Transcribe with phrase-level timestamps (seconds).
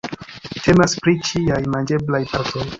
[0.67, 2.69] Temas pri ĉiaj manĝeblaj partoj.